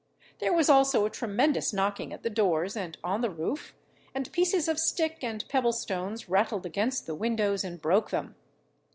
[0.39, 3.75] There was also a tremendous knocking at the doors and on the roof,
[4.15, 8.33] and pieces of stick and pebble stones rattled against the windows and broke them.